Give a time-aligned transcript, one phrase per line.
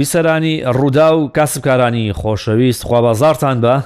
[0.00, 3.80] بیسەرانی ڕوودا و کاسبکارانی خۆشەویست خوابازارتان بە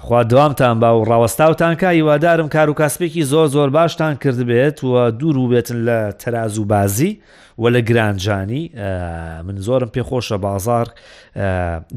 [0.00, 4.84] خوا دوامتان بە و ڕاوەستاوتان کا هیوادارم کار و کاسبێکی زۆر زۆر باشتان کرد بێت
[4.84, 7.20] و دوور وبێتن لە تەراز و بازی
[7.58, 8.70] و لە گرانجانی
[9.44, 10.86] من زۆرم پێخۆشە بازار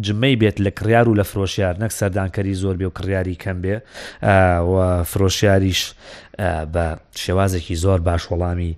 [0.01, 3.77] جمەی بێت لە کریار و لە فرۆشیار نەک سەردانکەری زۆر بێ و کڕیاری کەم بێ
[4.71, 5.93] و فرۆشیاریش
[6.73, 6.85] بە
[7.15, 8.71] شێوازێکی زۆر باش وەڵامی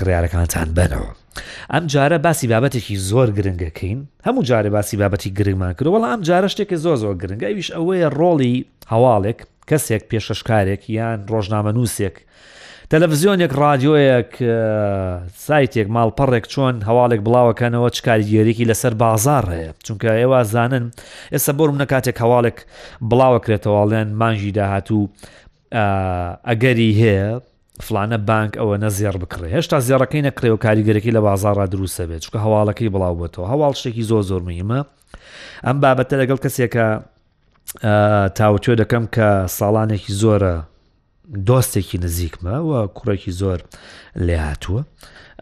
[0.00, 1.27] کڕارەکانتان بنەوە.
[1.74, 6.48] ئەم جارە باسی بابەتێکی زۆر گرنگەکەین هەموو جارە باسی بابەتی گرنگمان کرد وڵ ئەم جارە
[6.54, 8.54] شتێکی زۆ زۆر گرنگ ئەویش ئەوەیە ڕۆڵی
[8.92, 9.38] هەواڵێک
[9.70, 12.16] کەسێک پێشەشکارێک یان ڕۆژنامە نووسێک
[12.92, 14.30] تەلەڤزیۆنێک رادیۆیەک
[15.46, 20.84] سایتێک ماڵپەڕێک چۆن هەواڵێک بڵاوەکەنەوە چکاریگەریێکی لەسەر بازار هەیە چونکە ئێوە زانن
[21.32, 22.58] ئێستا بۆرم نەکاتێک هەواڵێک
[23.10, 25.02] بڵاوەکرێتەوەڵێن مانژی داهاتوو
[26.48, 27.30] ئەگەری هەیە
[27.86, 32.92] فلانە بانک ئەوە نەزیێر بکڕێ هێشتا زیێڕەکەی نەکرێەوە کاریگەرەکەی لە بازارڕ دروستە بێت چکە هەواڵەکەی
[32.94, 34.80] بڵاو بێتەوە هەواڵ شتێکی زۆ زۆر مهمە
[35.66, 36.86] ئەم بابەتە لەگەڵ کەسێکە
[38.38, 40.54] تاوتێ دەکەم کە ساڵانێکی زۆرە
[41.48, 43.58] دۆستێکی نزیکمە و کوڕێکی زۆر
[44.26, 44.80] لێ هاتووە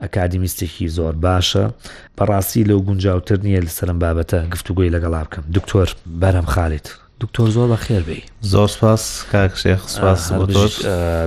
[0.03, 1.65] ئەکادیمیستێکی زۆر باشە
[2.19, 5.89] بەڕاستی لەو گونجاوتر نییە لە سەرم بابەتە گفتوگوی لەگەڵا بکەم دکتۆر
[6.21, 6.89] بەرەم خالیت.
[7.20, 10.33] دکتۆر زۆر بە خێربی زۆر سپاس کاکشێخ سپاس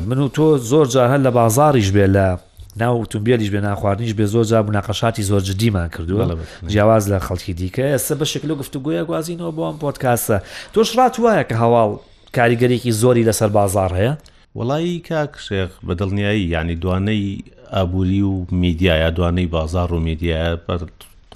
[0.08, 2.40] من و تۆ زۆر جار هەل لە بازاریش بێ لە
[2.82, 6.26] ناو ئۆتۆمبیلیش بێ ناخواردنیش بێ زۆر جا مناقەشاتی زۆر جدیمان کردووە
[6.67, 10.38] جیاواز لە خەڵکی دیکە ئێستا بە شکل و گفتوگوۆیە گوازینەوە بۆم پۆتکاسە
[10.73, 11.92] تۆش ڕات وایە کە هەواڵ
[12.38, 14.14] کاریگەرێکی زۆری لەسەر بازار هەیە
[14.56, 20.60] وڵی کاکشێخ بە دڵنیایی ینی دوانەی ئابووری و میدیایە دوانەی بازار و میدیایە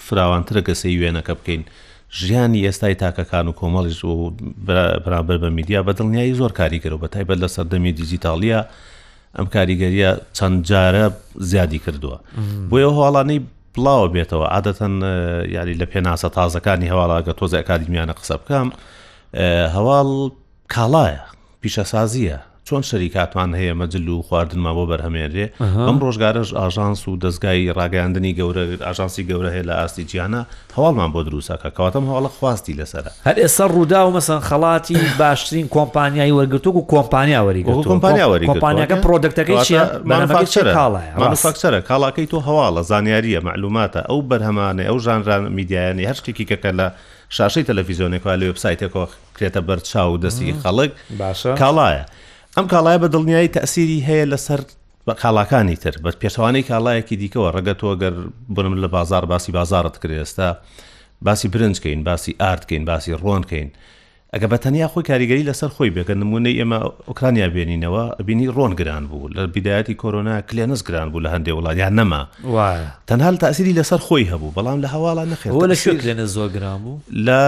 [0.08, 1.64] فراوانترە کەسەی وێنەکە بکەین.
[2.14, 4.32] ژیانی ئێستای تاکەکان و کۆمەڵیش و
[5.04, 8.64] بەرامبەر بە میدیا بە دڵنیایی زۆر کاریگەرەوە بە تایبەت لە سەردەمی دیجیتاالە
[9.38, 11.06] ئەم کاریگەریە چەند جارە
[11.40, 12.18] زیادی کردووە
[12.70, 13.40] بۆیە هەواڵانەی
[13.76, 14.94] بڵاوە بێتەوە عادەتەن
[15.56, 18.68] یاری لە پێناسە تازەکانی هەواڵا کە تۆزای ئەکادیمیانە قسە بکەم
[19.76, 20.10] هەواڵ
[20.74, 21.24] کاڵایە
[21.62, 22.38] پیشەسازیە
[22.70, 25.46] چۆن شەریکاتوان هەیە مەجل و خواردنما بۆ بەرهەمێنرێ
[25.88, 30.42] ئەم ڕۆژگارش ئاژانس و دەستگای ڕاگەاندنی گەورە ئاژانسی گەورە هەیە لە ئاستی جیانە
[30.78, 36.34] هەواڵمان بۆ دروستەکە کەواتم هەواڵە خواستی لەسرە هەر ئێستا ڕوودا و مەسن خەڵاتی باشترین کۆمپانیایی
[36.40, 39.80] وەرگتو و کۆمپانیا وەری کۆمپانیا وەری کۆمپانیەکە پرۆدەکتەکەی
[41.22, 46.86] مانفاکسەرە کاڵاکەی تۆ هەواڵە زانیاریە معلوماتە ئەو بەرهەمانە ئەو ژانران میدیایانی هەر شتێکی کەکە لە
[47.38, 49.06] شاشەی تەلەڤیزیۆنێکەوە لە وبسایتێکەوە
[49.38, 50.92] کرێتە بەرچاو دەستی خەڵک
[51.62, 52.04] کاڵایە.
[52.58, 54.62] ئەم کاڵای بە دڵنیایی تەسیری هەیە لەسەر
[55.08, 58.14] بە کاڵاکانی تر بە پێشوانەی کاڵایەکی دیکەەوە ڕگە تۆ گەر
[58.56, 60.50] بنم لە بازار باسی بازارت کرێ ئێستا
[61.26, 63.70] باسی برنجکەین باسی ئاردکەین باسی ڕۆنکەین.
[64.34, 66.80] ئەگە بە تەنیا خۆی کاریگەری لەسەر خۆی بێکە نمونەی ئێمە
[67.10, 71.78] ئۆکرانیا بێنینەوە بینی ڕۆن گران بوو لە بیداەتی کۆرۆنا کلێنس گران بوو لە هەندێک وڵات
[71.84, 72.22] یان نەما
[73.10, 75.76] تەنها تاسیری لەسەر خۆی هەبوو بەڵام لە هەواڵە نەخێەوە لە
[76.08, 77.40] لێنە زۆر گران بوو لە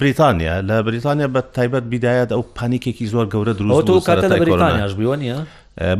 [0.00, 5.38] بریتانیا لە بریتانیا بە تایبەت بیدایەت ئەو پانیکێکی زۆر گەورە دروست کاتە لە بریتانیاش بوونیە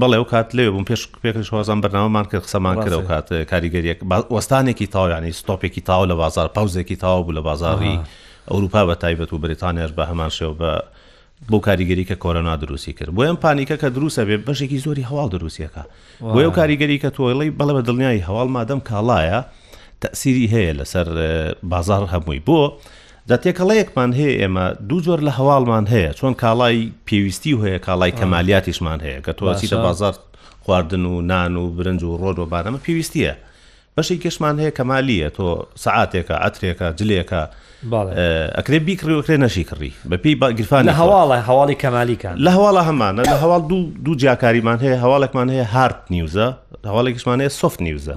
[0.01, 3.99] بەڵێ و کات لێ بووم پێش پێکش وازان بەناومان کرد قسەمان کرد و کات کاریگەریەک
[4.37, 7.97] وەستانێکی تاویانی ستۆپێکی تاو لە بازار پاوزێکی تاو بوو لە بازاری.
[8.01, 8.05] آه.
[8.53, 10.71] ئەوروپا بە تایبەت و بریتانیاش بە هەمان شێو بە
[11.53, 15.29] بۆ کاریگەری کە کۆرەنا دروستی کرد بۆ ئەم پانیکە کە دروستە بێ بەشێکی زۆری هەواڵ
[15.35, 15.83] دروستیەکە
[16.21, 19.41] بۆ ئەو کاریگەری کە تۆڵی بەڵە بە دڵنیایی هەواڵ مادەم کاڵایە
[20.03, 21.07] تەسیری هەیە لەسەر
[21.73, 22.61] بازار هەمووی بۆ
[23.31, 29.19] دەتێکەڵەیەکمان هەیە ئێمە دوو زۆر لە هەواڵمان هەیە چۆن کاڵای پێویستی هەیە کاڵای کەمالیاتیشمان هەیە
[29.27, 30.15] کە تۆسیتە بازار
[30.65, 33.35] خواردن و نان و برنج و ڕۆژ و بارەمە پێویستیە
[33.97, 37.43] بەشی کشمان هەیە کەمالیە تۆ سعاتێکە ئەترێکە جلێکە
[38.59, 43.63] ئەکرێ بیکڕیوەکرێ نەشی کڕی بەپی گرفان لە هەواڵە هەواڵی کەمالیکە لە هەواڵە هەمانە لە هەواڵ
[43.71, 46.49] دوو دوو جیاکاریمان هەیە هەواڵێکمان هەیە هارت نیوزە
[46.89, 48.15] هەواڵێکشمان هەیە سفت نیوزە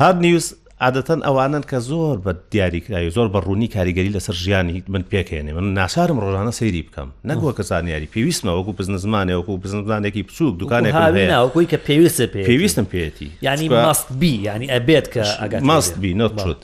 [0.00, 0.46] هارد نیوز
[0.86, 5.66] عادەتەن ئەوانن کە زۆر بە دیاریکرایی زۆر بە ڕوونی کاریگەری لەسەر ژیانی من پێکێنێ من
[5.80, 11.76] ناشارم ڕۆژانە سەیری بکەم نەگووە کە زانیاری پێویستمەوەکو بزن زمانێوەکو بزن زانێکی بچوک دوکانێکوی کە
[11.88, 16.60] پێویستە پێ پێویستم پێێتی ینی ماستبی ینی ئەبێت کە ئەگەر ماستبی نەچوت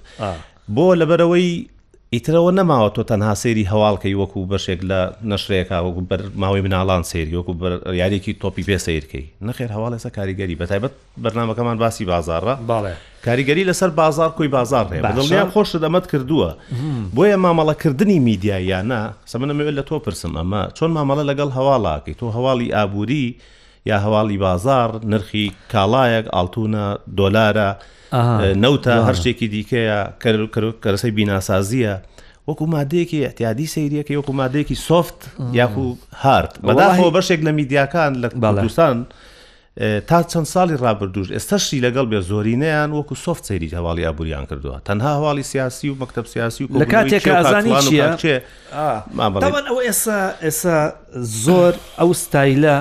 [0.74, 1.77] بۆ لەبەرەوەی
[2.16, 5.00] ئیترەوە نەماوە تۆ تەنها سێری هەواڵکەی وەکو بەشێک لە
[5.30, 7.52] نەشرێکا وەکو بەر ماوەی مناڵان سێری وەکو
[8.00, 12.94] یاریکی تۆپی پێ سیرکەی نەخێر هەواڵ لەسە کاریگەری بەتایبەت بەرنمەکەمان باسی بازارڕە باڵێ
[13.26, 16.50] کاریگەری لەسەر بازار کوی بازار هەیە بەڵیان خۆش دەمەت کردووە
[17.16, 19.00] بۆیە مامەڵەکردنی میدیایانە
[19.32, 23.26] سەمنەمەوێت لە تۆ پرسم ئەمە چۆن مامەڵە لەگەڵ هەواڵاکەی تۆ هەواڵی ئابووری
[23.90, 26.86] یا هەواڵی بازار نرخی کاڵایەک ئالتونە
[27.18, 27.70] دۆلارە.
[28.12, 30.00] نەوتە هەر شتێکی دیکەیە
[30.84, 31.96] کەرەسەی بیناسازیە
[32.48, 35.20] وەکو مادەیەکی احتیادی سیرەکە وەکو مادەیەکی سوفت
[35.52, 38.96] یاخو هارد بەداخەوە بەشێک لە میدیاکان لە باڵستان
[40.08, 45.10] تا چەند ساڵی ڕابردوش ئێستاشی لەگەڵ بێ زۆرینەیان وەکو سوفت سەیری هەواڵی ئابوووریان کردووە تەنها
[45.16, 48.40] هەواڵی سیاسی و مەکتب سیاسی و لە کاتێک ئازانی چیە
[49.42, 50.78] ئەو ئێسا ئێسا
[51.44, 52.76] زۆر ئەو ستایلە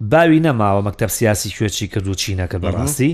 [0.00, 3.12] باوی نەماوە مەکتب سیاسی کوێچی کردو چینەکە بەڕاستی.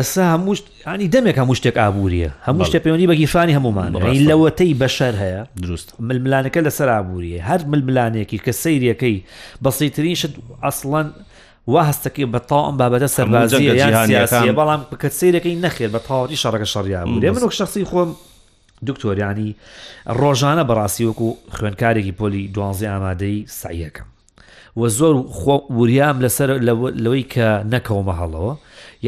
[0.00, 0.54] ئێستا هەموو
[0.94, 3.90] ینی دەمێک هەموو شتێک ئابوووریە هەموو شتێک پەیوەنی بەگیفانی هەمومان
[4.28, 9.16] لەوەتەی بەشەر هەیە دروست ململانەکە لەسەر ئابوووریە هەر ململانێکی کە سیرەکەی
[9.64, 11.08] بەسیترین شت ئەسڵەن
[11.72, 17.32] وا هەستەکەی بەتاوم بابەتە سەربازیە یانسیاسیە بەڵام بکە سیرەکەی نەخێت بە تاوەی شەڕەکە شەڕیان بوو
[17.34, 18.10] منۆک شخصی خۆم
[18.88, 19.48] دکتۆریانی
[20.20, 24.06] ڕۆژانە بەڕاستی وەکو خوێنکارێکی پۆلی دوانزی ئامادەی سایەکەم
[24.76, 25.14] و زۆر
[25.78, 26.48] وریام لەسەر
[27.04, 28.52] لەوەی کە نەکەومە هەڵەوە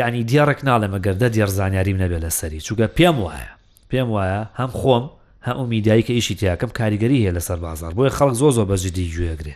[0.00, 3.50] یعنی دیارڕێک ناڵێمەگەردە دیێرزانیاریم نەبێت لەسەری چووکە پێم وایە
[3.90, 5.04] پێم وایە هەم خۆم
[5.46, 9.54] هەم میدایی کە ئیشی تیاکەم کاریگەری هەیە لەسەر بازار بۆیە خەڵک زۆ زۆ بەجددی گوێگرێ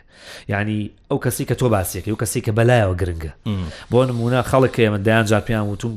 [0.49, 3.33] ینی ئەو کەسی کە تۆ باسیەکە و کەسی کە بەلایەوە گرنگە
[3.93, 5.93] بۆ نمونە خەڵک کە ئێمە دایان جاپیان وتم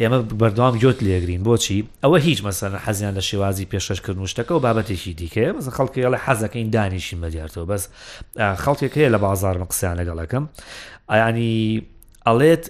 [0.00, 5.10] ئێمە بەردەوام گوت لێگرین بۆچی ئەوە هیچ مەسەر حەزیان لە شێوازی پێشەشکردن شتەکە و بابەتێکی
[5.18, 7.88] دیکە مەسە خەڵکی لە حەزەکەین دانیشین بەدیارتەوە بەس
[8.64, 10.44] خەڵکێک هەیە لە بازارم قسەیان لەگەڵەکەم
[11.10, 11.82] ئایانی
[12.28, 12.64] ئەڵێت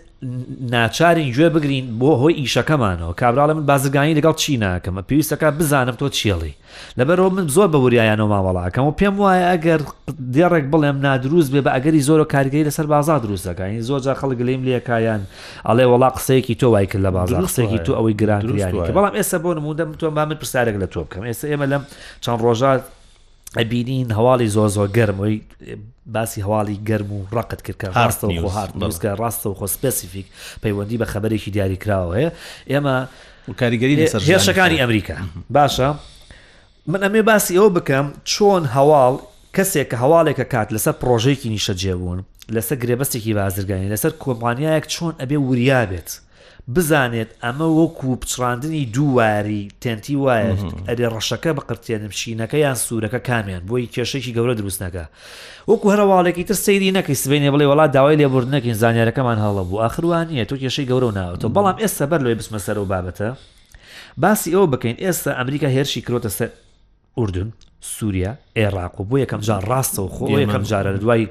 [0.74, 6.06] ناچارین گوێ بگرین بۆ هۆی ئیشەکەمانەوە کابراڵە من بازرگانی لەگەڵ چی ناکەمە پێویستەکە بزانم تۆ
[6.18, 6.54] چێڵی
[6.98, 9.80] لەبەرەوە من زۆر بە وریایانەوە ماوەڵاکەم و پێم وایە ئەگەر
[10.34, 14.40] دێڕێک بڵێم نادروست بێ بە ئەگەری زۆر و کارگەری لەسەر بازار دروستەکانی زۆر جا خەڵک
[14.46, 15.22] لێم لەکایان
[15.68, 19.50] ئەڵێ وڵا قسەیەکی تۆ وای کرد لە بازار قسێکی تو ئەوەی گرانیانی بەڵام ئێستا بۆ
[19.56, 21.82] نمودەم تۆ با من پرسیارێک لە تۆ بکەم ئێستا ئێمە لەم
[22.24, 22.82] چەند ڕۆژات
[23.56, 25.36] ئەبینین هەواڵی زۆ زۆ گەرمەوەی
[26.14, 30.26] باسی هەواڵی گەرم و ڕقت کرد کە هاستە و هاردکە ڕاستە و خۆ سپسیفیک
[30.62, 32.30] پەیوەندی بە خبرێکی دیاری کراوە هەیە
[32.72, 32.96] ئێمە
[33.60, 35.16] کاریگەری هێرشەکانی ئەمریکا
[35.56, 35.88] باشە
[36.92, 39.14] من ئەمێ باسی ئەوە بکەم چۆن هەواڵ
[39.56, 42.18] کەسێک کە هەواڵێکە کات لەسەر پرۆژێکی نیشە جێبوون
[42.54, 46.08] لەسەر گرێبەستێکی بازرگانی لەسەر کۆمپانیایەک چۆن ئەبێ وریا بێت
[46.76, 50.52] بزانێت ئەمە وەکو پچڕاندنی دوواری تێنتی وایە
[50.88, 55.04] ئەرێ ڕەشەکە بقرتێنم شینەکە یان سوورەکە کامیان بۆی کێشێکی گەورە دروستنەکە
[55.70, 60.54] وەکو هەرواڵێکی تر سەیری نەکەی سبێنێ بڵێ وڵات داوای لێبوردنەکەین زانیارەکەمان هەڵە بوو ئاخروانیە تۆ
[60.62, 63.28] کێشەی گەورە ناوەوە بەڵام ئێستا بەر لێ بسمە سەر و بابەتە
[64.22, 66.50] باسی ئەوە بکەین ئێستا ئەمریکا هێرشی کرۆتە سەر
[67.18, 67.48] ئوردن
[67.92, 71.22] سووریا عێراق و بۆ یەکەم جار ڕاستەوە خۆ یەکەم جارە دوای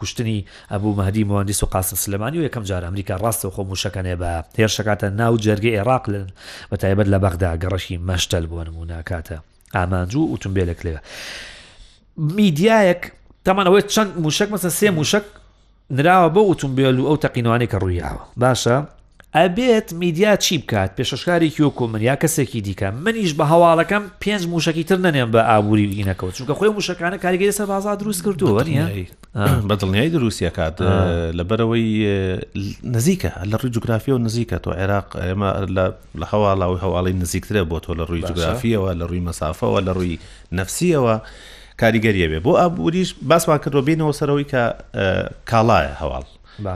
[0.00, 5.04] کوشتنی ئەبوو مەدی مهندیس و قاسم سلمانی و یەکەم جار ئەمریکا ڕاستەوە خۆموشەکەنێ بە هێرشەکاتە
[5.20, 6.26] ناو جەرگە عێراقلن
[6.70, 9.36] بە تایبەت لە بەغدا گەڕەشی مەشتەل بۆ نموناکاتە
[9.76, 11.00] ئامانجو و ئۆتمبیلێک لێوە
[12.16, 13.02] میدیایەک
[13.46, 15.24] تەمانەوەی چەند موشک مەسە سێ موشک
[15.98, 18.76] نراوە بە ئۆتمبیل و ئەو تەقینوانی کە ڕوویاوە باشە
[19.34, 24.84] ئەبێت میدیا چی بکات پێشەشکارێکی وەکو من یا کەسێکی دیکە منیش بە هەواڵەکەم پێنج موشکی
[24.84, 28.64] تر نەنێم بە ئابووری بینەکەوت چونکە خۆی موشەکانە کاریگەری سە بازا دروست کردووە
[29.68, 30.78] بەدڵنیای دروستیە کات
[31.32, 32.06] لەبەرەوەی
[32.84, 35.68] نزیکە لە ڕووی جوگرافیە و نزیکە تۆ عێراق ئێمە
[36.18, 40.18] لە هەواڵاوی هەواڵی نزیکترە بۆ تۆ لە ڕووی جوگرافیەوە لە ڕووی مەسافەوە لە ڕووی
[40.52, 41.18] نفسیەوە.
[41.80, 44.62] کاریگەریە بێ بۆ ئابووریش باسوا کردۆ بینەوە سەرەوەی کە
[45.50, 46.24] کاڵایە هەواڵ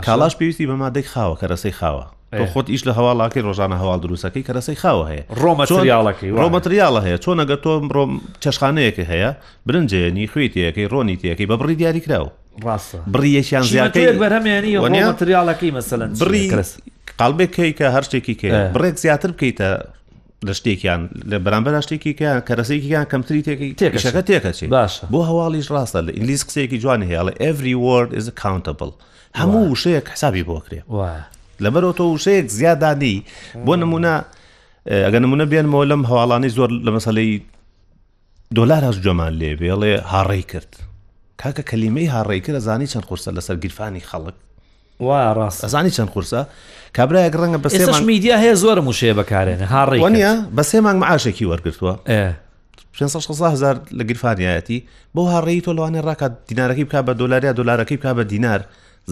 [0.06, 2.06] کاڵاش پێویستی بە مادەی خاوە کە رەسەی خاوە
[2.40, 7.56] خۆت ئیش لە هەواڵاکی ڕۆژانە هەواڵ دروستەکەی کەرەسەی خاوە هەیە ڕۆمەتریالەکەی ڕۆمەتریالە هەیە چۆن ئەگە
[7.64, 8.10] تۆم ڕۆم
[8.42, 9.30] چەشخانەیەکی هەیە
[9.66, 12.30] برنجێنی خوێ تیەکەی ڕۆنی تێەکەی بە بڕی دیاری کراوە
[12.66, 16.44] ڕاستە بڕیەشیان زیاتەیە بەرهمێنی ڕۆمەتریالەکەی مەسەلەن بڕی
[17.20, 19.70] قالبێکی کە هەرشتێکی کێ بڕێک زیاتر بکەیتە
[20.46, 21.00] لە شتێکیان
[21.30, 22.12] لە بەرامبەر شتێکی
[22.48, 27.32] کەرەسێکیان کەمتری تێکی تێکەکە تێکەچی باشە بۆ هەواڵیش ڕاستە لە ئینگلیس قسێکی جوانی هەیە لە
[27.42, 28.92] ئەری وارد is accountable
[29.40, 30.80] هەموو شەیەک حسابی بۆکرێ
[31.62, 33.16] لەبەرەوە تۆ وشەیەک زیادانی
[33.66, 34.12] بۆ نمونە
[35.06, 37.32] ئەگە نمونە بێنمەوە لەم هەواڵانی زۆر لە مەسەی
[38.56, 40.70] دۆلار هەز جۆمان لێ بێڵێ هاڕێی کرد
[41.40, 44.34] کاکە کەلیمەی هاڕێی کرد ئەزانی چەند قورسە لەسەر گیرفانی خەڵک
[45.06, 46.40] وا ڕاست ئەزانی چەند قورسە
[46.96, 51.94] کابراەک ڕەنگە بەسێش میدیا هەیە زۆر موشێ بەکارێنە هاڕێ وانە بە سێ مانگ معاشێکی وەرگرتووە
[53.54, 54.78] هزار لە گرفانیایەتی
[55.14, 58.60] بۆ هاڕێی تۆ لەوانێ ڕاکات دیینارەکەی بک بە دلاریا دلارەکەی بک بە دینار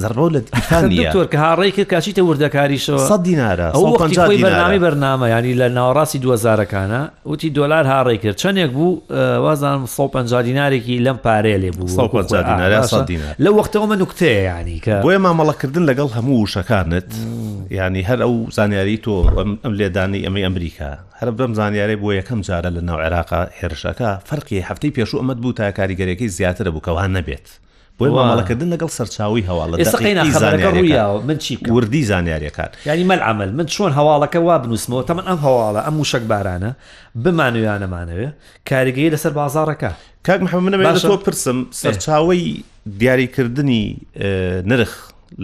[0.00, 0.40] زەرڕۆ لە
[1.14, 7.50] تۆر کە هاڕێی کرد کاچیتە وردەکاریشەوە سە دینارە بەنامی بەرنامە ینی لە ناوەڕاستی دوزارەکانە وتی
[7.50, 9.00] دلار هاڕێ کرد چندێک بوو
[9.44, 12.08] وازانم 150 دینارێکی لەم پارێ لێ بوو
[13.38, 17.12] لە وەختەوە من نوکتەیە ینی کە بۆیە مامەڵەکردن لەگەڵ هەموو شەکانت
[17.70, 22.70] ینی هەر ئەو زانیاری تۆ ئەم لێدانی ئەمەی ئەمریکا هەر بەم زانیاری بۆ یەکەم جارە
[22.76, 27.48] لە ناو عێراقا هێرشەکە فەرقی هەفتەی پێشوو ئەمەد بوو تا کاریگەریەکەی زیاترە بووکەوان نەبێت
[28.00, 33.92] بۆی مامەڵەکردن لەگەڵ سەرچاوی هەواڵە ئێستاەکەڕویاوە من چی کوردی زانیاریەکان ینی مەل عمل من چۆن
[33.98, 36.70] هەواڵەکە وا بنووسمەوە تەمە ئەم هەواڵە ئەم وشک بارانە
[37.24, 38.28] بمانویانەمانەوێ
[38.70, 39.90] کاریگەی لەسەر بازارەکە
[40.26, 40.76] کاک محەممنە
[41.08, 42.42] تۆ پرسم سەرچاوی
[43.00, 43.84] دیاریکردنی
[44.70, 44.92] نرخ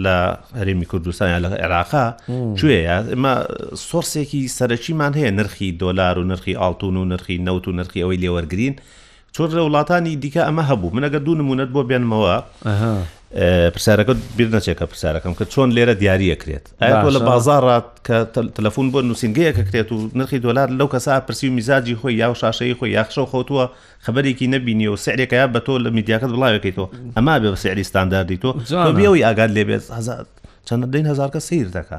[0.05, 0.17] لە
[0.59, 2.05] هەرێمی کوردستان لە عێراقا
[2.57, 3.33] کوێە ئمە
[3.89, 8.75] سۆرسێکی سەرەکیمان هەیە نرخی دۆلار و نرخی ئاڵتون و نرخی نەوت و نرخی ئەوەی لێوەرگین
[9.37, 12.33] چۆر لە وڵاتانی دیکە ئەمە هەبوو منەگە دوو نمونەت بۆ بێنمەوە
[13.73, 18.17] پرسیارەکە بیرنەچێکە پرسیارەکەم کە چۆن لێرە دیارەکرێت ئاۆ لە بازارات کە
[18.57, 22.75] تەلەفۆن بۆ نووسنگەیەکەکرێت و نرخی دۆلار لەو کەسا پرسی و میزاجی خۆی یا و شاشەی
[22.79, 23.65] خۆی یاخشە خۆتووە
[24.05, 28.37] خبرێکی نبینی و سعرێکە یا بە تۆ لە میدیاکەت بڵاوەکەیتەوە ئەما بێ بە سعری ستانداردی
[28.43, 28.49] تۆ
[28.97, 29.83] بێەوەی ئاگات لێبێت
[30.69, 31.97] چەندین هزار کە سیر دەکە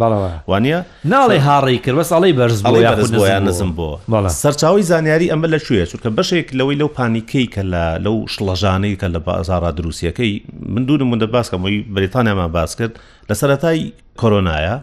[0.48, 3.98] وانە ناڵی هاڕی کرد ساڵی بەرزبوویان نزم بۆ
[4.42, 9.06] سەرچاوی زانیاری ئەمە لە شوێ چونکە بەشێک لەوەی لەو پانیکەی کە لە لەو شڵەژانەی کە
[9.14, 10.32] لە بازارا دروسیەکەی
[10.72, 12.94] من دوورم من دە باسکەمەوەی بریتانیامان باس کرد
[13.30, 13.80] لە سەتای
[14.20, 14.74] کۆرۆنایە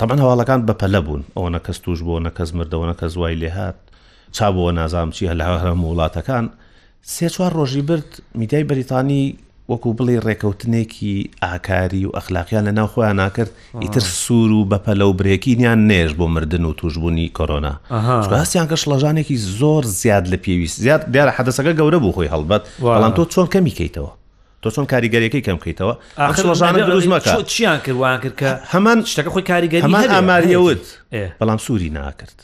[0.00, 3.78] تەمان هەواڵەکان بەپەلە بوون ئەوە نەکەس توش بۆ نەکەس مردەوە نەکەس وای لێ هات
[4.32, 6.44] چابەوە نازام چی لە هەرم وڵاتەکان
[7.04, 9.36] سێ چوار ڕۆژی برد میدای بەریتانی
[9.72, 13.50] وەکو بڵێ ڕێکەوتنێکی ئاکاری و ئەخلاقیان لە ناوخۆیان ناکرد
[13.82, 17.74] ئیتر سوور و بەپەلە و برێکینیان نێژ بۆ مردن و توشببوونی کۆرۆنا
[18.42, 23.12] هەستیان کە شڵەژانێکی زۆر زیاد لە پێویست زیاد دیارە حەدەسەکە گەورە بوو خۆی هەڵبەت بەڵام
[23.18, 24.12] تۆ چۆن کەمی کەیتەوە
[24.62, 29.82] تۆ چۆن کاریگەریەکەی کەم بکەیتەوە ئاخرژانە دروستمەکە چیان کردوان کرد کە هەمان شتەکە خۆی کاریگەری
[29.86, 30.84] هەمان ئاماریەوت
[31.40, 32.36] بەڵام سووری ناکرد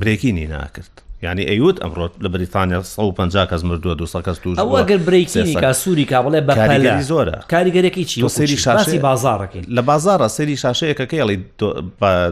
[0.00, 5.54] برێکینی ناکرد ینی ئەیوت ئەمڕۆ لە بریتانیا 150 کەس مردووە دو کەس تو ئەوەگەر بریکسینی
[5.62, 11.36] کا سووری کا بڵێ بە زۆرە کاریگەرێکی چی سری شاسی بازارەکەی لە بازارە سری شاشەیەکەکەڵی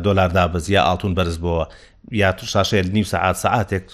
[0.06, 1.64] دۆلاردا بز یا ئاتون بەرز بووە
[2.20, 3.84] یا تو شاشەیە نیم سعات سعاتێک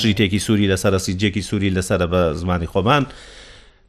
[0.00, 3.04] شیتێکی سووری لەسەر سیجێکی سووری لەسرە بە زمانی خۆمان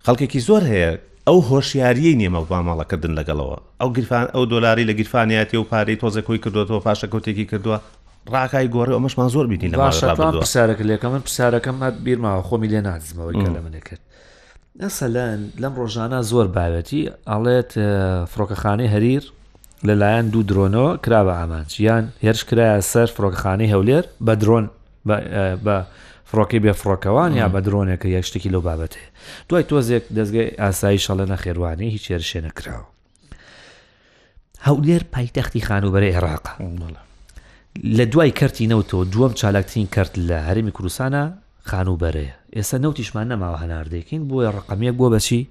[0.05, 0.91] خەڵکێکی زۆر هەیە
[1.27, 6.79] ئەو هۆشیاریی نیێمە باماڵەکردن لەگەڵەوە ئەو گرفان ئەو دۆلاری لە گیرفانیاتی و پارەی تۆزەکۆی کردوەوە
[6.85, 7.77] پاشە کۆتێکی کردووە
[8.31, 13.35] ڕاکای گۆڕی ئەمەشمان زۆر بینی لە پرسیارەکە لەکە من پرسیارەکەم هات بیرماوە خۆمی لێ نازمەوەی
[13.55, 14.01] لە منە کرد
[14.79, 17.01] ئەسەلەن لەم ڕۆژانە زۆر بابەتی
[17.31, 17.71] ئەڵێت
[18.31, 19.23] فڕۆکەخانەی هەریر
[19.87, 24.65] لەلایەن دوو درۆنەوە کرابە ئامانچ یان هێرش کرایە سەر فڕۆکەخانەی هەولێر بە درۆن
[25.65, 25.75] بە
[26.29, 29.03] فڕۆکی بێ فڕۆکەوان یا بە درۆنێکە یەشتێکی لەو بابەتێ
[29.49, 32.87] دوای تۆزێک دەستگای ئاسایی شەڵە نەخێوانی هیچ هێرشێنە کراوە
[34.67, 36.45] هەولێر پایتەختی خانوبەر عێراق
[37.81, 41.33] لە دوای کەرتی نەوتۆ دووەم چالاکترین کرد لە هەرمی کوردستانە
[41.69, 45.47] خانوبەرەیە ئێستا نەوتیشمان نەماوە هەناردێکین بۆیە ڕقمیەک بۆ بەچی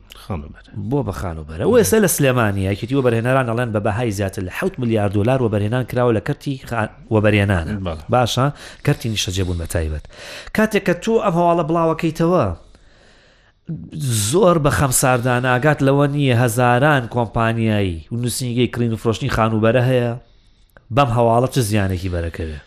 [0.91, 4.79] بۆ بە خانوبەرە و ئێستا لە سلێمانی یەکێتی وەبەرهێنەران ئەڵێن بە بەهای زیاتر لە 6
[4.79, 6.55] میلیارد دلار وەبەرهێنان کراوە لە کەرتی
[7.11, 8.47] وەبەرێنان باشە
[8.87, 10.05] کەرتی نیشەجێبوون بە تایبەت
[10.59, 12.45] کاتێک کە تۆ ئەم هەواڵە بڵاوەکەیتەوە
[14.31, 20.17] زۆر بە خەمساردان ئاگات لەوە نییە هەزاران کۆمپانیایی و نووسنگی کرین و فرۆشتنی خانوبەرە هەیە
[20.97, 22.59] بەم هەواڵە چ زیانێکی بەرەکەوێ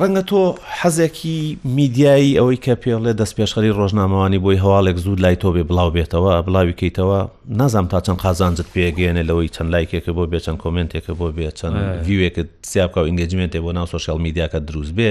[0.00, 0.40] ڕەنگە تۆ
[0.80, 1.38] حەزێکی
[1.78, 6.74] میدیایی ئەوەی کە پێڵێ دەستپێشخەری ڕۆژنامەوانی بۆی هەواڵێک زود لای تۆ بێ بڵاو بێتەوە بڵاوی
[6.80, 7.20] کەیتەوە
[7.60, 11.76] نازام تا چەند خازانجد پێگەێنێ لەوەی چەند لایکێکە بۆ بێ چەند کمنتێکە بۆ بێ چەند
[12.08, 15.10] ویوێکت سیابکە و ئینگەجمێنێ بۆ ناو سوۆشال میدیاکە دروست بێ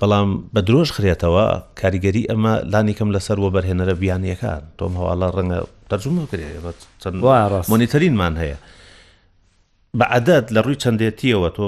[0.00, 1.46] بەڵام بە درۆژ خرێتەوە
[1.80, 5.58] کاریگەری ئەمە لانیکەم لەسەر وە بەرهێنەرە بیانیەکان تۆم هەواڵە ڕەنگە
[5.90, 6.46] تەرجمە کرێ
[7.02, 7.16] چەند
[7.70, 8.58] مۆنیتەرینمان هەیە.
[9.98, 11.66] بە عادەت لە ڕووی چەندێتیەوە تۆ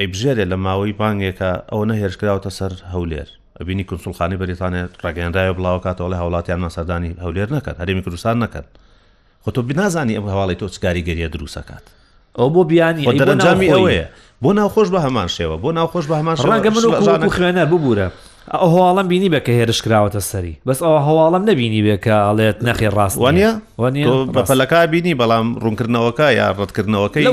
[0.00, 3.28] ئەیبژێرێ لە ماوەی بانگێکە ئەوە نەهێرشکراوتە سەر هەولێر
[3.60, 8.66] ئەبینی کنسولخانی بەریتانێت ڕگەنراوە بڵاوکاتەوە لە هاوڵاتیان ماسەدانی هەولێر نەکەن هەرێمی کوردستان نەکەن
[9.44, 11.84] خۆ تۆ بنازانی ئەم هەواڵی تۆ چکاری گەریە دروستەکات
[12.38, 14.06] ئەو بۆ بیانی دەرەنجامی ئەوەیە
[14.42, 16.70] بۆ ناوخۆش بە هەمان شێوە بۆ ناوخۆش بە هەمان ڕەنگە
[17.24, 18.08] من خوێنە ببوورە
[18.50, 22.58] ئەو هەواڵم بینی بە کە هێرش کراوەتە سەری بەس ئەو هەواڵم نبینی بێ کە ئەڵێت
[22.66, 23.52] نەخی ڕاستوانە
[24.34, 27.24] بەپەلەکە بینی بەڵام ڕوونکردنەوەکە یا ڕەتکردنەوەکەی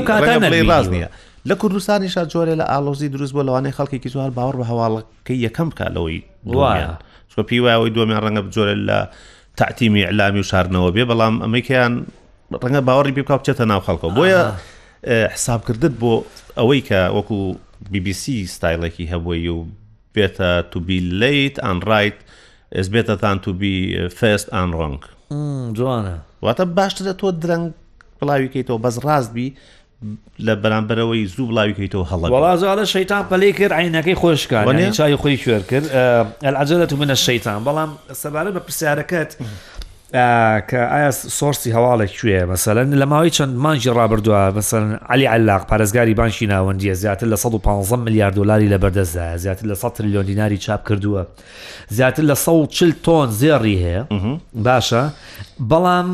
[0.70, 1.08] ڕاست نیە
[1.48, 5.68] لە کوردستانی شار جۆرە لە ئالۆزی دروست بۆ لەوانەیە خەڵکێکی زوار باوەڕ بە هەواڵەکەی یەکەم
[5.72, 6.92] بکالەوەی وایە
[7.32, 8.98] چۆ پی وایەوەی دومیان ڕەنگە بجۆرە لە
[9.58, 11.92] تعتیمی ئەلامی و شارنەوە بێ بەڵام ئەمەکیان
[12.62, 14.42] ڕەنگە باوەڕی پێ بکاو بچێتە ناو خەڵکەوە بۆیە
[15.34, 16.14] حسابکردت بۆ
[16.58, 17.40] ئەوەی کە وەکو
[17.92, 18.24] BBC
[18.56, 19.60] ستایلێکی هەبووی و
[20.14, 22.18] بێتە توبی لیت ئەن ڕیت
[22.76, 23.74] ئەس بێتەتان توبی
[24.18, 25.00] فست ئەن ڕنگ
[25.78, 27.64] جوانە واتە باشترە تۆ درەنگ
[28.18, 29.48] بڵاویکەیتەوە بەس ڕاستبی
[30.46, 35.86] لە بەرامبەرەوەی زوو بڵاویکەیتەوە هەڵ وڵازالە شەیتان پەلی کرد عینەکەی خۆشکان چای خۆی کوێر کرد
[36.46, 37.90] ئەلعجلەت منە شەیتان بەڵام
[38.22, 39.32] سەبارە بە پرسیارەکەت
[40.70, 46.14] کە ئایا سۆرسی هەواڵێک کوێ مەسەن لە ماوەی چەند مانجی ڕابردووە مەسن علی علاق پارێزگاری
[46.18, 50.88] بانشی ناوەندیە زیاتر لە 115 میلیارد دلاری لە بەردەزە زیاتر لە 100 تریلیۆن دیناری چاپ
[50.88, 51.26] کردووە
[51.88, 54.04] زیاتر لە 140 تۆن زێڕی هەیە
[54.64, 55.02] باشە
[55.70, 56.08] بەڵام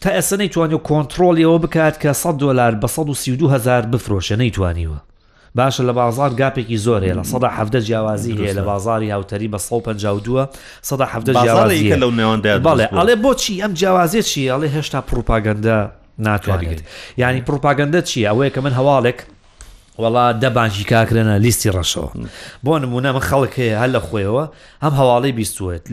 [0.00, 5.15] تا ئەسە نەیتوانانی کۆنتترۆلیەوە بکات کە 100 دلار بە 132 هزار بفرۆشە نەیتوانیوە
[5.60, 9.58] باشە لە بازار گاپێکی زۆر هەیە لە سەدا هەفتە جیاوازی هەیە لە بازاری هاوتەری بە
[9.58, 10.50] 152
[10.82, 15.76] سەدا هەفتە جیاوازی لەو نێواندا بەڵێ ئەڵێ بۆچی ئەم جیاوازێت چی ئەڵێ هێشتا پروپاگەندە
[16.26, 16.80] ناتوانێت
[17.18, 19.18] ینی پروپاگەندە چی ئەوەیە کە من هەواڵێک
[20.02, 22.10] وڵا دەبانجی کاکرێنە لیستی ڕەشەوە
[22.64, 24.44] بۆ نمونە من خەڵک هەیە هەل لە خۆیەوە
[24.84, 25.84] هەم هەواڵی بیستوێت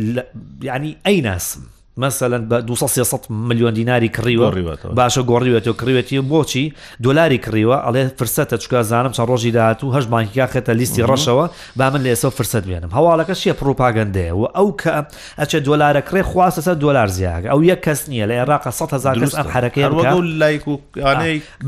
[0.64, 1.62] ینی ئەی ناسم
[1.98, 4.52] مثلەن بە 200 میلیۆن دیناری کڕیوە
[4.98, 6.74] باشە گۆڕیوێتەوە کڕوێتی بۆچی
[7.04, 11.46] دلاری کڕیوە ئەڵێ فرسەتە چک زانم چەند ڕۆژی داات و هەش بانکیا خێتە لیستی ڕەشەوە
[11.76, 15.06] با من لێسە فرسەت بێنم هەواڵەکە شیە پروپاگەندەیە و ئەو کە
[15.42, 19.84] ئەچە دلارە کرێ خواستە دلار زیاگ ئەو یەک کەس نییە لە عێراقا 100هزار ئەم حرەکەی
[20.22, 20.80] لایک و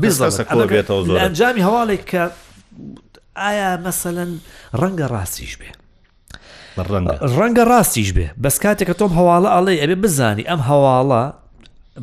[0.00, 2.22] بێتەوە ئەنجامی هەواڵێک کە
[3.42, 4.28] ئایا مەسەن
[4.80, 5.70] ڕەنگە ڕاستیش بێ
[6.76, 11.22] ڕەنگە ڕاستیش بێ بەس کاتێک کە تۆم هەواڵە ئەڵێ ئەبێ بزانی ئەم هەواڵە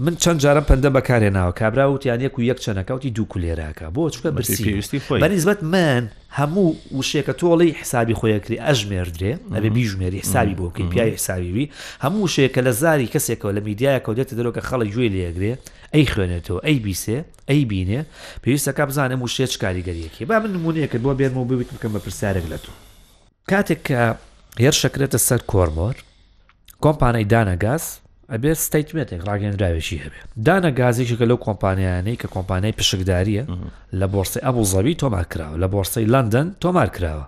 [0.06, 4.30] من چەند جارم پەندە بەکارێناوە کابرا وتیان یەک و یەک چەنەکەوتی دوو کولێراکە بۆ چکە
[4.38, 6.04] برسیویستی بەنیزبەت من
[6.40, 11.66] هەموو وشەکە تۆڵی حسابی خۆیەکری ئەژمێردرێ ئەبێ بیژمێری حسابی بۆکەی پیای حساویوی
[12.06, 15.54] هەموو شەیەکە لە زاری کەسێکەوە لە میدیایەکە دێتە دەرۆکە خەڵی گوێ لێگرێ
[15.94, 17.18] ئەی خوێنێتەوە ئەی بیسێ
[17.50, 18.00] ئەی بینێ
[18.44, 22.58] پێویستەکە بزانم و شێچ کاریگەریەکی با من نمونونەکە بۆ بێنمە ببیت بکەم بە پرسیارێک لە
[22.66, 22.72] تو
[23.52, 24.02] کاتێک کە
[24.62, 25.96] هێر شەکرێتە سەر کۆرمۆر
[26.84, 27.84] کۆمپانای دانەگاز
[28.34, 33.44] ئەبێ ستیتمێتێک ڕاگەندراوێکی هەبێ دانەگازیشکە لەو کۆمپانیانەی کە کۆمپانای پشکداریە
[34.00, 37.26] لە بۆرسی ئەبوو زەوی تۆمار کراوە لە بۆرسی لندن تۆمار کراوە.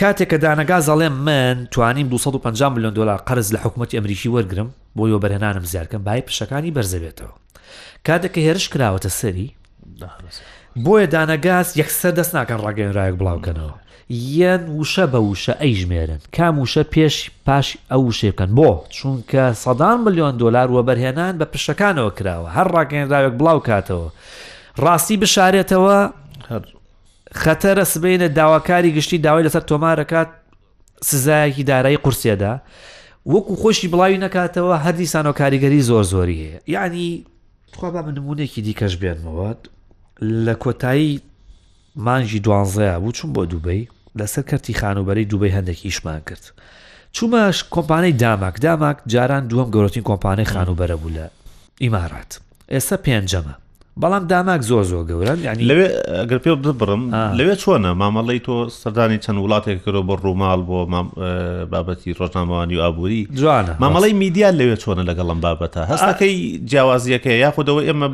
[0.00, 5.08] کاتێک کە دانەگاز ئەڵێ من توانیم 250 میلیۆن دلار قرز لە حکوومەتی ئەمریکی وەرگرم بۆ
[5.08, 7.34] یۆ بەرهێنانم زیارکەم بای پشەکانی بەرزەبێتەوە
[8.06, 9.48] کاتێککە هێرش کراوەتە سەری
[10.84, 13.74] بۆیە دانەگاز یەکسەر دەست ناکەن ڕاگەنراایەک بڵاوکەنەوە
[14.10, 20.34] یەن وشە بە وشە ئەیژمێرن کام وشە پێش پاش ئەو وشێکن بۆ چونکە سەدان ملیۆن
[20.42, 24.08] دلار وەبەرهێنان بە پشەکانەوە کراوە هەر ڕاگەێنراوێک بڵاو کاتەوە
[24.84, 25.98] ڕاستی بشارێتەوە
[27.42, 30.28] خەتەرە سبینە داواکاری گشتی داوای لەسەر تۆمارەکات
[31.10, 32.52] سزایەکی دارایی قورسێدا
[33.32, 37.06] وەکو خۆشی بڵاوی نەکاتەوە هەردی سانۆ کاریگەری زۆر زۆری هەیە یعنی
[37.78, 39.50] خوا با من نمونێکی دیکەش بێنمەوە
[40.46, 41.20] لە کۆتایی
[42.06, 46.44] مانجی دوانزەیە بوو چون بۆ دووبەی لەسەر کەرتی خانوبەری دووبەی هەندێکی ئیشمان کرد
[47.14, 51.26] چوومەش کۆمپانەی داماک داماک جاران دووەم گەورەترین کۆمپانەی خانوبەرە بوو لە
[51.82, 52.40] ئیمارات
[52.72, 53.54] ئێستا پێنجەمە
[54.02, 55.88] بەڵام داماک زۆر زۆر گەورە ینی لەوێ
[56.22, 57.02] ئەگەر پێ ببڕم
[57.38, 60.78] لەوێ چۆنە مامەڵی تۆ سەردانی چەند وڵاتێک کردەوە بۆ ڕووماڵ بۆ
[61.72, 68.06] بابەتی ڕۆژنامەوانی و ئابووری جوانە مامەڵی میدیال لەوێ چۆنە لەگەڵم بابەتە هەستەکەی جیاوازیەکە یاخودەوە ئێمە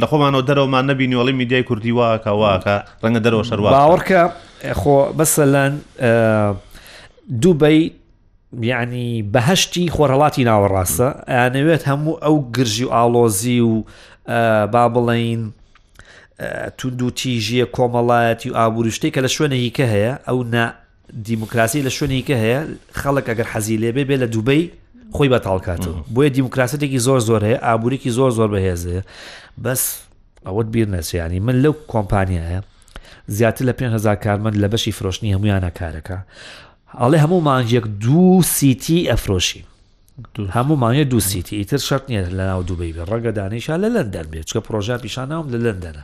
[0.00, 4.24] لە خۆمانەوە دەرەوەمان نەبینیوەڵی میدیای کوردی واکە واکە ڕەنگە دەرەوە شەروا باوەڕکە
[4.62, 5.72] خۆ بەسەلەن
[7.42, 7.92] دووبەی
[8.68, 13.74] یعنی بەهشتی خۆرەڵاتی ناوەڕاستە ئەنەوێت هەموو ئەو گرژی و ئالۆزی و
[14.66, 15.40] با بڵین
[16.78, 20.38] تونند و تیژیە کۆمەڵایەتی و ئابوورشتەی کە لە شوێنێکیکە هەیە ئەو
[21.26, 22.60] دیموکراسی لە شوێنێکیکە هەیە
[23.00, 24.62] خەڵک ئەگەر حەزی لێبێ بێ لە دووبەی
[25.16, 29.02] خۆی بەتاڵکاتەوە بۆیە دیموکراسەتێکی زۆر زۆر هەیە ئابوووریکی زۆر زۆر بەهێزەیە
[29.64, 29.82] بەس
[30.46, 32.60] ئەوەت بیر نەچیانی من لەو کۆمپانیایە
[33.26, 36.16] زیاتر لە 5هزار کارمەند لە بەشی فرۆشتنی هەمویانە کارەکە
[37.00, 39.62] ئەڵێ هەموو مانگیەک دوو سیتی ئەفرۆشی
[40.38, 44.46] هەمومانە دوو سیتی ئیتر شەر نیە لە ناو دوبی بێ ڕەگە دانیشا لە لەندەر بێت
[44.48, 46.02] چکە پرۆژە پیشانناوم لە لەندەرە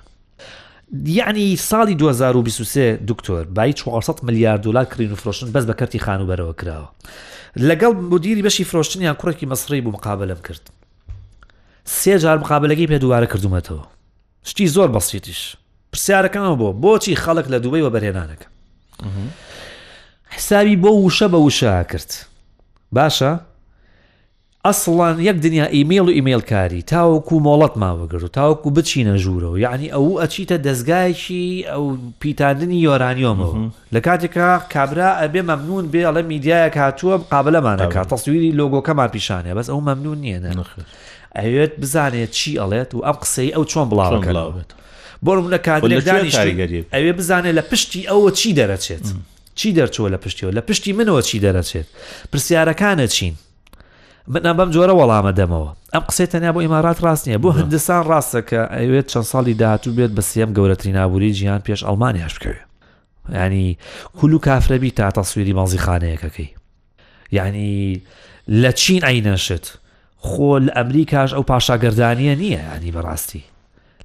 [1.04, 6.54] یعنی ساڵی 2023 دکتۆر بای 400 میلیارد دلار کرین و فرۆشتن بەس بە کەرتی خانوبەرەوە
[6.62, 6.92] کراوە
[7.58, 10.70] لەگەڵ مدیری بەشی فرۆشتنیان کوڕێکی مەسری بوو مقابلم کرد
[11.84, 13.84] سێ جار مقابلەکەی پێ دووارە کردومەتەوە
[14.44, 15.42] شتی زۆر بەسیتیش
[15.94, 18.46] پرسیارەکەمە بۆ بۆچی خەڵک لە دوبەی وە بەرهێنانەکە
[20.36, 22.12] حسابی بۆ وشە بە وشە کرد
[22.96, 23.32] باشە
[24.68, 29.86] ئەسڵان یەک دنیا ئیممیل و ئیممیل کاری تاوەکو مۆڵەت ماوەگر و تاوەکو بچینە ژوورەوە یعنی
[29.94, 31.84] ئەو ئەچیتە دەستگایکی ئەو
[32.20, 33.54] پیتاندنی یۆرانیۆمەوە
[33.94, 39.80] لە کاتێکا کابرا ئەبێ مەمنون بێ ئەڵە میدیایە هاتووە قابلەمانەکە تەسوویری لۆگۆکەمان پیشانێ بەس ئەو
[39.88, 40.70] مەمنون نییە نەخ
[41.38, 44.70] ئەوێت بزانێت چی ئەڵێت و ئەم قسەی ئەو چۆن بڵاوەکە بڵاوێت
[45.26, 49.06] بۆمونە کاگەری ئەوێ بزانێت لە پشتی ئەوە چی دەرەچێت
[49.58, 51.86] چی دەرچوە لە پشتیەوە لە پشتی منەوە چی دەرەچێت
[52.32, 53.34] پرسیارەکانە چین
[54.32, 58.62] منە بەم جۆرە وەڵامە دەمەوە ئەم قسەی تەنیا بۆ ئیمارات ڕاست نییە بۆ هەندستان ڕاستەکە
[58.80, 62.68] ئەوێت چەند ساڵی داهاتوو بێت بە سێم گەورەترین نابووری گیان پێش ئەڵمانیاش بکەوێت
[63.34, 63.78] ینی
[64.18, 66.50] کولو کافرەبی تا تەسووری مازی خانەیەکەکەی
[67.36, 67.72] یعنی
[68.62, 69.64] لە چین ئاینەشت
[70.28, 73.42] خۆ لە ئەمریکاش ئەو پاشاگردانیە نییە ینی بەڕاستی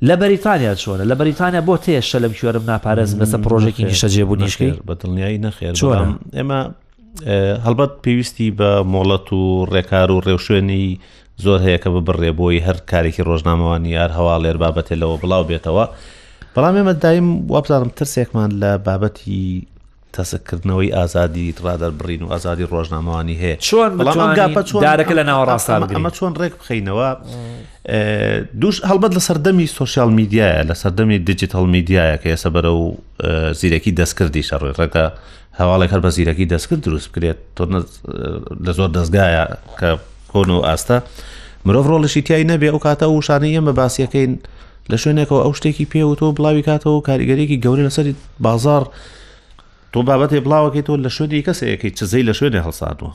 [0.07, 4.71] لە بەریتانیا چۆنە لە بەریتانیا بۆ تێ شەلم کوێرم ناپارێز بەسە پرۆژێکی نیشەجێ بوو نیشکی
[4.88, 6.07] بەدڵنیایی نەخێر چۆن
[6.38, 6.59] ئێمە
[7.65, 9.41] هەڵبەت پێویستی بە مۆڵەت و
[9.73, 10.85] ڕێکار و ڕێوشێنی
[11.43, 15.85] زۆر هەیە کە ببڕێبۆی هەر کارێکی ڕۆژنامەوانی یار هەوا لێر بابەتێ لەوە بڵاو بێتەوە
[16.55, 19.45] بەڵام ئێمە دایم وابزانم ترسێکمان لە بابەتی
[20.13, 23.89] تەسکردنەوەی ئازادی ڕادەر بڕین و ئازادی ڕۆژنامەوانی هەیە چۆن
[24.85, 27.09] دارەکە لە ناوەڕاستە ئەمە چۆن ڕێک بخینەوە
[28.61, 32.85] دوش هەڵبەت لە سەردەمی سوۆسیال میدیایە لە سەردەمی دیجیتال میدیایە کە ئێسە بەرە و
[33.59, 35.05] زیرەکی دەستکردی شەڕێ ڕێکە
[35.59, 37.63] هەواڵێک هەر بە زیرەکی دەستکرد دروست بکرێت تۆ
[38.65, 39.43] لە زۆر دەستگایە
[39.79, 39.89] کە
[40.31, 40.97] کۆن و ئاستە
[41.65, 44.31] مرۆڤ ڕۆڵشی تای نەبێ ئەو کاتە و شانەی ئەمە باسیەکەین
[44.91, 48.13] لە شوێنێکەوە ئەو شتێکی پێ و تۆ بڵاوی کاتەوە کاریگەرێکی گەورە لەسەری
[48.45, 48.83] بازار
[49.95, 53.12] تۆ بابەت بڵاوەکەی تۆ لە شوێنی کەسەیەکەی چزەی لە شوێنێ هەڵسادوە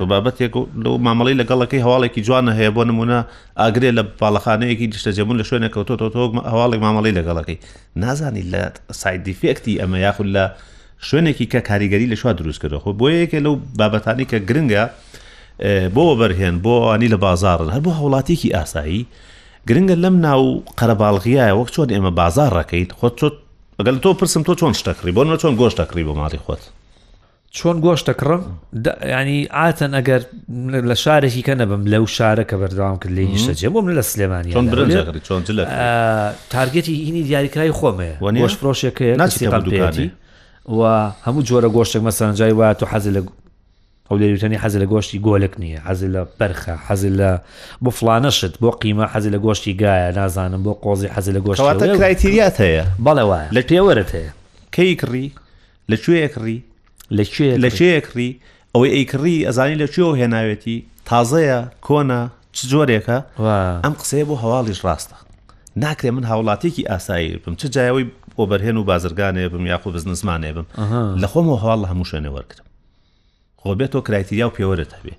[0.00, 3.18] تۆ بابەتێک لەو مامەڵی لەگەڵەکەی هەواڵێکی جوانە هەیە بۆ نمونە
[3.60, 7.58] ئاگرێ لە باڵخانەیەکی دیشتەجێبوون لە شوێنە کەوتۆ تۆ تۆ هەواڵێک مامەڵی لەگەڵەکەی
[8.02, 8.62] نازانی لە
[9.02, 10.44] سایدیفێکتی ئەمە یاخود لە
[11.08, 14.84] شوێنێکی کە کاریگەری لەشوا دروست کردەوە خۆ بۆ یەکێ لەو بابەتانی کە گرنگە
[15.96, 19.02] بۆ بەرهێن بۆ ئانی لە بازارن هەر بۆ هەوڵاتێکی ئاسایی
[19.68, 20.42] گرنگە لەم ناو
[20.80, 23.34] قەرەباڵغیایە وەک چۆن ئێمە بازار ڕەکەیت خۆ چۆت
[23.80, 26.62] ئەگەل تۆ پرسم تۆ چۆن شتەکری بۆ نە چۆن گۆشتەکری بۆ ماڵی خۆت
[27.56, 28.42] چۆن گۆشتەکڕم
[29.12, 30.20] ینی ئاتەن ئەگەر
[30.90, 34.52] لە شارێکی کە نەبم لەو شارە کە بەرداوام کرد لێ نیشتەجێ بۆم لە سلێمانی
[36.52, 40.10] تارگەتی هینی دیاریکرای خۆمەیە گۆشت فرۆشێکەکەی
[40.76, 40.80] و
[41.26, 43.20] هەموو جۆرە گۆشتێک مەسەرنجای وایە تۆ حەزی لە
[44.10, 47.30] ئەو لەوتنی حەز لە گۆشتی گۆلک نییە حەزی لە بەرخە حەزی لە
[47.84, 52.56] بۆ فلانەشت بۆ قیمە حەزی لە گۆشتی گایە نازانم بۆ قۆزی حەزی لە گۆشتواتە کرایتریات
[52.64, 54.32] هەیە بەڵەوە لە پێوەرت هەیە
[54.74, 55.26] کەی کڕی
[55.90, 56.58] لەکوێکڕی
[57.64, 58.30] لەکوێکڕی
[58.74, 62.22] ئەوەی ئەیکڕی ئەزانی لەکوێ هێناوێتی تازەیە کۆنا
[62.56, 63.18] چ جۆرێکە
[63.84, 65.16] ئەم قسەیە بۆ هەواڵیش ڕاستە
[65.82, 70.66] ناکرێ من هاوڵاتێکی ئاسایی بم چ جایەوەی بۆ بەرهێن و بازرگانێ بم یاخۆ بزنسمانێ بم
[71.22, 72.66] لە خۆم و هەواڵ هەموو شوێنێ وەرگم
[73.62, 75.14] خۆ بێت تۆ کرایتیا و پێوەرت هەبێ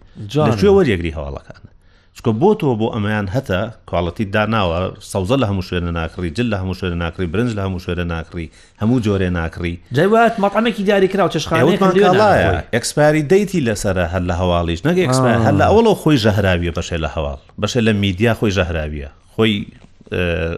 [0.61, 1.69] جاێ وەریەگری هەواڵەکانە
[2.17, 3.59] چکۆ بۆ تۆ بۆ ئەمەیان هەتە
[3.91, 4.79] کاڵەتی داناوە
[5.11, 8.47] سەوزە لە هەموو شوێنە ناکری جل لە هەموو شوێنە ناکری برنج لە هەموو شوێنە ناکری
[8.81, 15.01] هەموو جۆرێ ناکری جایات مەقامێکی دیاری کرا چشخانەیە ئەکسپاری دەیتی لەسرە هەر لە هەواڵیش نەگە
[15.05, 19.55] ئەکسپار هەر لە ئەوڵە خۆی ژەهراویە بەشێ لە هەواڵ بەشێ لە میدیا خۆی ژەهراویە خۆی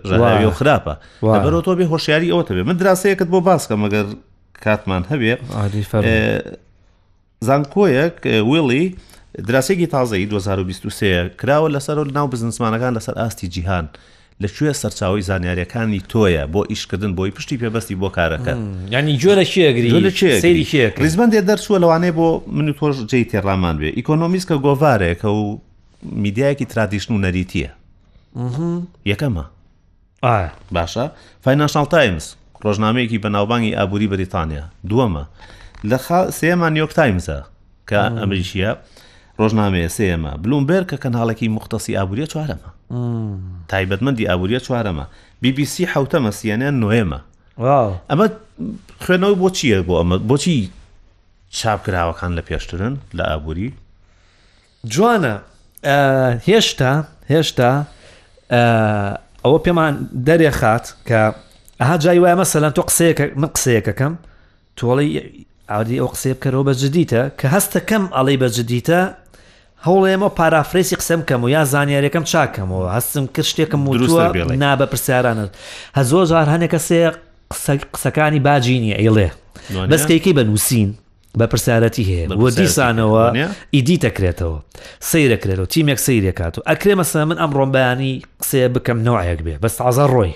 [0.10, 0.94] ژەهراوی و خراپە
[1.34, 4.08] لەبەرەوە تۆ بێ هۆشیاری ئەوە بێ من دراسەیەکت بۆ باسکە مەگەر
[4.64, 5.32] کاتمان هەبێ
[7.46, 8.96] زانکۆیەک ویڵی
[9.48, 13.88] دراسێکی تازایی 2023 کراوە لەسەر ناو بزنسمانەکان لەسەر ئاستی جیهان.
[14.44, 18.54] لەکوێ سەرچاوی زانیاریەکانی تۆیە بۆ ئیشکردن بۆی پشتی پێبستی بۆ کارەکە
[18.92, 25.58] ینی جۆرە شێگری ریزبندێ دەرچووە لەوانەیە بۆ من تۆش جێی تێڕامان بێ ئیکۆنۆمیسکە گۆڤارێکە و
[26.24, 27.70] میدیایەکی ترادیشن و نەریتیە
[29.12, 29.46] یەکەمە
[30.76, 31.06] باشە
[31.46, 35.24] فینانشال تایمز ڕۆژنامەیەکی بەناوبانگی ئابووری بریتانیا دووەمە
[35.84, 35.98] لە
[36.40, 37.40] سێمان نیوک تایمزە
[37.92, 38.72] کە ئەمریکیە
[39.40, 42.70] ڕۆژنامەیە سێمە بلومبەر کە کەناڵێکی مختسی ئابوووریە چوارەمە
[43.72, 45.06] تایبەتمەندی ئابوووریە چوارەمە
[45.44, 47.20] BBC حوتەمە سیێنیان نوێمە
[48.12, 48.26] ئەمە
[49.04, 50.70] خوێنەوە بۆ چییە بۆ ئەمە بۆچی
[51.58, 53.70] چاپکراوەکان لە پێشترن لە ئابووری
[54.94, 55.36] جوانە
[56.48, 56.94] هێشتا
[57.32, 57.72] هێشتا
[59.44, 59.94] ئەوە پێمان
[60.28, 61.22] دەرێ خات کە
[61.82, 64.14] ئەها جای وایە مەسەلەن تۆ قسەیەکە من قسەیەکەکەم
[64.80, 65.08] تۆڵی
[65.72, 69.00] ئاودی ئەو قسێ بکەرەوە بە جدیتە کە هەستە کەم ئەڵی بە جدیتە
[69.86, 74.26] هەوڵێمە پارافرێسی قسەم کەم و یا زانانیارەکەم چاکەمەوە هەستم کرد شتێکم وروە
[74.64, 75.52] نابە پرسیارانت
[76.00, 77.02] هەزۆ ژار هەنێک کەسێ
[77.96, 79.30] قسەکانی باجی نییە ئەیڵێ
[79.92, 80.90] بەسکەیکی بەنووسین
[81.40, 83.24] بە پرسیارەتی هەیە بۆ دیسانەوە
[83.76, 84.58] ئیدی دەکرێتەوە
[85.10, 90.10] سیرەکرێتەوە تیمێک سیرێکات و ئەکرێ مەسە من ئەم ڕۆمبیانی قسێ بکەم نەوەیەک بێ بەس ئازار
[90.16, 90.34] ڕۆی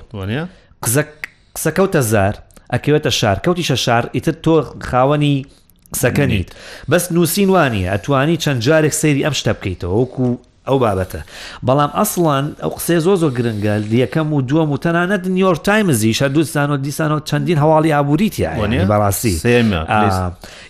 [0.84, 1.10] قزەک
[1.56, 2.36] قسەکەوتە زار
[2.74, 4.56] ئەکەوێتە شار کەوتیشە شار ئیتر تۆ
[4.90, 5.36] خاوەنی
[6.02, 6.50] سەکەنیت
[6.92, 10.28] بەس نووسینوانی ئەتوانی چەند جارێک سەیری ئەم شتە بکەیتەوە وەکو
[10.68, 11.22] ئەو بابەتە
[11.68, 16.26] بەڵام ئەسڵان ئەو قسێ زۆ زۆ گرنگە یەکەم و دووەم و تەنانەت نیۆر تایمزی شە
[16.36, 18.44] دوستان و دیسانەوە چەندین هەواڵی ئابوووریتی
[18.92, 19.34] بەڕاستی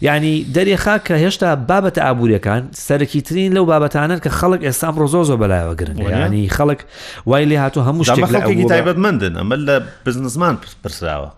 [0.08, 5.22] ینی دەریێخا کە هێشتا بابەتە ئابوووریەکان سەرەکی ترین لەو بابەتانن کە خەڵک ئێستام ڕۆ زۆ
[5.30, 6.80] زۆ بەلایەوە گرن ینی خەڵک
[7.26, 9.76] وای لێ هاتو هەموو شتێکی تایبەت مندن ئەمە لە
[10.06, 11.30] بزنسمان پرسراوە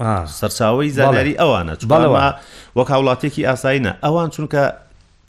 [0.00, 2.24] سەرچاوی زانیاری ئەوانە بەڵەوە
[2.76, 4.62] وەک وڵاتێکی ئاساییە ئەوان چونکە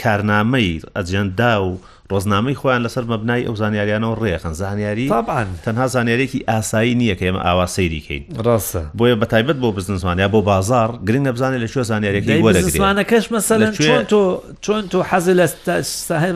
[0.04, 1.70] کارنامەی ئەجەندا و
[2.12, 7.42] ڕۆزنامەی خۆیان لەسەر مەبنای ئەو زانیاریانەوە ڕێخن زانیاری تابان تەنها زانیارێکی ئاسایی نییە کە ئێمە
[7.48, 13.04] ئاوا سەیریکەین ڕاستە بۆیە بەتایبەت بۆ بزنزمانیا بۆ بازار گرنگ نەبزانێت لە شوێ زانیارێکی وەرەگرانە
[13.12, 14.22] کەش مەسەن چۆن تۆ
[14.66, 15.46] چۆن تۆ حەزی لە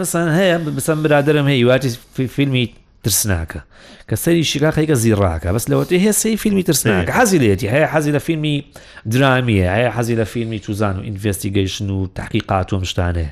[0.01, 1.89] مەسەن هەیە بسم برادرم هەیە واتی
[2.35, 2.65] فیلمی
[3.03, 3.61] ترسناکە
[4.09, 8.19] کە سەری شیلاخیکە زیڕاکە بەس لەوەتی هەیە سی فیلمی ترسناکە حەزی لێتی هەیە حەزی لە
[8.27, 8.57] فیلمی
[9.11, 13.31] درامیە هەیە حەزی لە فیلمی توزان و ئینڤستیگەیشن و تحقیقات و مشتانەیە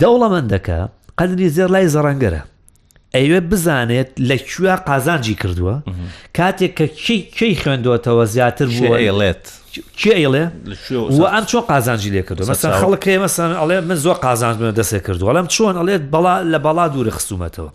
[0.00, 0.78] دەوڵەمەندەکە
[1.18, 2.40] قەدری زێر لای زەڕەنگەرە
[3.18, 5.74] ئەوێ بزانێت لە کوێ قازانجی کردووە
[6.38, 6.86] کاتێک کە
[7.36, 9.44] کەی خوێندوەتەوە زیاتر بووڵێت
[10.00, 10.44] کێڵێ
[11.18, 15.28] و ئەم چۆن قازانجی لێ کردو مەسەر خەڵکی مەسان ئەڵێ من زۆر قازانمە دەسێ کردو
[15.30, 17.70] ئەڵم چۆن ئەڵێت بەڵا لە بەڵا دوورە خسوومەتەوە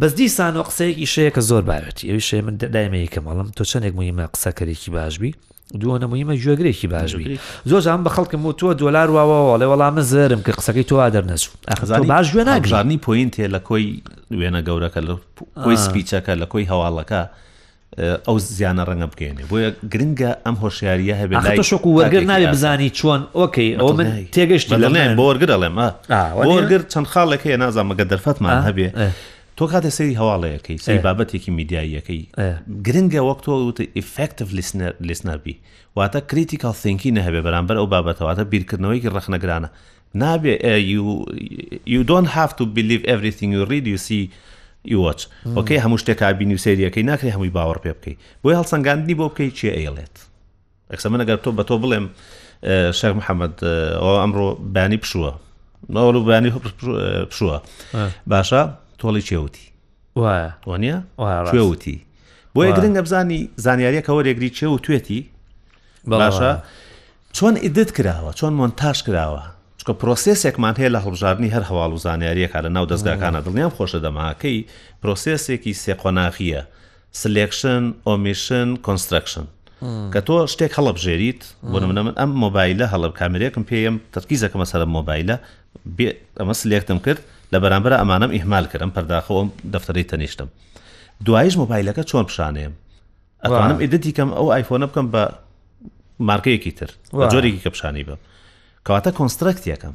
[0.00, 3.94] بەس دیسان و قسەیەکی شەیە کە زۆر باوێتی ئەوی شێ من دایمەیەکەم ئەڵم تۆ چەندێک
[3.98, 5.30] مویمە قسەکەێکی باشبی
[5.78, 7.38] دوۆ نمویمە گوێگرێکی باشبی
[7.70, 11.52] زۆر ئەم بە خەڵکم و تۆ دۆلار واوەوە لە وەڵام زرم کە قسەکەی تۆوا دەرنەچوو
[11.68, 14.02] ئەخزار باش گوێ ناگژارنی پوین تێ لە کۆی
[14.40, 15.14] وێنە گەورەکە لە
[15.64, 17.22] کۆی سپیچەکە لە کۆی هەواڵەکە
[18.26, 23.20] ئەو زیانە ڕەنگە بکەێنێ بۆیە گرنگە ئەم هۆشیاریە هەبێت شک و وەرگر ناوێ بزانی چۆن
[23.38, 25.88] ئۆکەی ئەو من تێگەشت لەڵێن بۆ وەرگرە لێمە
[26.48, 28.88] وەرگر چەند خاڵێک هەیە نازان مەگە دەرفەتمان هەبێ
[29.60, 32.20] تۆ کاتە سەری هەواڵەیەەکەی سەری بابەتێکی میدیاییەکەی
[32.86, 34.48] گرنگە وەک تۆ وتە ئفکتف
[35.08, 35.56] لسنەربی
[35.98, 39.68] واتە کریتیکال سینکی نەهبێ بەرامبەر ئەو بابەتەواتە بیرکردنەوەیکی ڕخنەگرانە
[40.22, 40.54] نابێ
[41.94, 44.24] you don't have to believe everything you read you see
[44.94, 45.20] یوەچ
[45.56, 49.66] وەکەی هەموو شتێک کابینی سریەکەی ناکری هەمووی باوەڕ پێ بکەیت بۆی هەڵسەنگاندنی بۆ بکەیت چی
[49.76, 50.14] ئەیڵێت
[50.92, 52.06] ئەکسە من ئەگەر تۆ بە تۆ بڵێم
[52.98, 53.54] شەخ محەممەد
[54.02, 55.32] ئەو ئەمڕۆ بانی پشووە
[55.94, 56.50] ناوەڵ بانی
[57.28, 57.56] پشووە
[58.32, 58.62] باشە
[59.00, 59.64] تۆڵی چێوتی
[60.18, 61.00] وایە
[61.52, 62.06] نیەوتی
[62.54, 65.20] بۆیە گرنگە بزانی زانیاریەکەەوە رێگری چێ و توێتی
[66.10, 66.52] باشە
[67.36, 69.44] چۆن ئیدت کراوە چۆن مۆنتاش کراوە
[69.80, 74.58] چکە پرۆسسێکمان هەیە لە هەڵبژارنی هەر هەواڵ و زانیاریەکە لە ناو دەستگاکانە دڵنیام خۆشە دەماکەی
[75.02, 76.62] پرۆسسێکی سێقۆناغیە
[77.20, 79.46] سلێکشن ئۆمیشن کۆنسترکشن
[80.14, 85.36] کە تۆ شتێک هەڵبژێریت بۆ من ئەم مۆبایلە هەڵب کامرێکم پێم تەرکیزەکەمە سەر مۆبایلە
[85.88, 87.20] ئەمە سلێکتم کرد
[87.52, 90.48] لە بەرامبرە ئەمانم ئیحمال کردم پەرداخەوەم دەفتەری تەنیشتم
[91.26, 92.74] دوایش مۆبایلەکە چۆن پیششانەیەم
[93.44, 95.22] ئەتوانم ئیدەتی کەم ئەو آیفۆنە بکەم بە
[96.28, 96.90] مارکەیەکی تر
[97.32, 98.18] جۆرێکی کە پیششانی بم
[98.86, 99.94] کەواتە کۆنسترکتیەکەم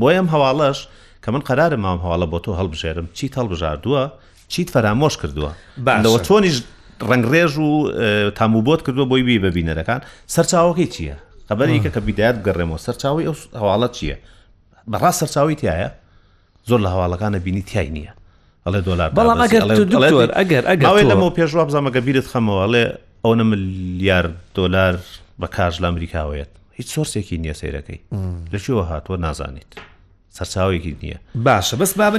[0.00, 0.78] بۆیەم هەواڵەش
[1.24, 4.02] کە من قەرارم مام هەواڵە بۆ تۆ هەڵبژێرم چیت هەڵبژاردووە
[4.48, 5.50] چیت فەرامۆش کردووە
[5.86, 6.56] بەەوە تۆنیش
[7.10, 7.70] ڕنگڕێژ و
[8.38, 10.00] تاموبۆت کردووە بۆی بی بەبینەرەکان
[10.34, 11.16] سەرچاوەکەی چییە؟
[11.48, 14.16] خبەرێکە کە بیدایات گەڕێمەوە سەرچاوی ئەو هەواڵە چییە؟
[14.90, 15.88] بەڕاست سەرچاوی تایە
[16.68, 18.12] زۆر لە هەواڵەکانە بینی تای نییە
[18.66, 19.62] ئەڵێ دۆلار بەڵام ئەگەر
[20.38, 22.84] ئەگەر ئەگەڵێ لەمەوە پێشوا بزانمەگە بیرت خەمەوەڵێ
[23.24, 24.26] ئەوە ملیار
[24.58, 24.94] دلار
[25.40, 28.00] بە کاژ لە ئەمریکاوێت هیچ سۆرسێکی نییە سیرەکەی
[28.52, 29.70] لەشیوە هاتووە نازانیت
[30.36, 32.10] سەرچاوێکی نییە باشە بەس با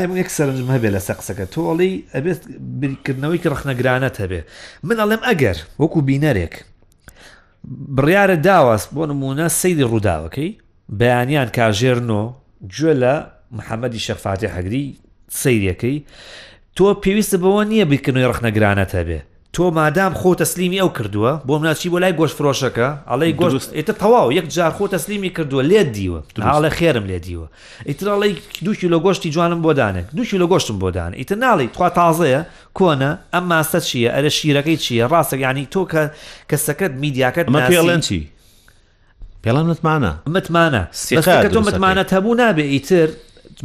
[0.00, 2.40] من یەک سەرنجم هەبێ لە سەقسەکە تۆڵی ئەبێت
[2.80, 4.40] بریکردنەوەی کە ڕخنەگرانەت هەبێ
[4.88, 6.54] من ئەڵێم ئەگەر وەکو بینەرێک
[7.96, 10.50] بڕیاە داواست بۆ نمونە سەیری ڕووداوەکەی
[10.96, 12.20] بەیانیان کاژێرنۆ
[12.74, 13.14] گوێ لە
[13.58, 14.84] محەممەدی شەفاتی حەگری
[15.40, 15.96] سیرەکەی
[16.76, 19.20] تۆ پێویستە بەوە نییە بکننەوەی ڕخنەگرانەتە بێ
[19.56, 23.92] تۆ مادام خۆ تەسلیمی ئەو کردووە بۆ مناچی بۆ لای گۆشت فرۆشەکە ئەڵی گۆشت ئێتە
[24.00, 27.46] تەواو یەک جار خۆ تەسلیمی کردووە لێ دیوە ناڵێ خێرم لێ دیوە
[27.88, 28.32] ئیتراڵی
[28.64, 32.40] دووکی لە گۆشتی جوانم بۆدانێک دووکی لە گۆشتم بۆدان ئیتە ناڵی تخوا تازەیە
[32.78, 36.02] کۆنە ئەم ماسە چییە ئەرە شیرەکەی چییە ڕاستە ینی تۆ کە
[36.50, 38.20] کەسەکەت میدیاکەت مەڵەن چی
[39.44, 40.82] پێڵان متمانە متمانە
[41.54, 43.08] تۆ متمانەت هەبوو نابێ ئیتر